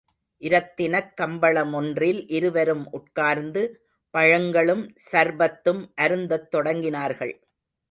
இரத்தினக் 0.37 1.11
கம்பளமொன்றில் 1.21 2.23
இருவரும் 2.27 2.91
உட்கார்ந்து, 2.91 3.85
பழங்களும் 4.09 4.93
சர்பத்தும் 5.11 5.91
அருந்தத் 5.95 6.55
தொடங்கினார்கள். 6.55 7.35